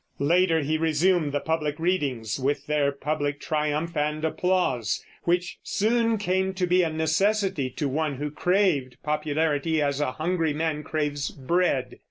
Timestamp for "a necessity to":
6.81-7.87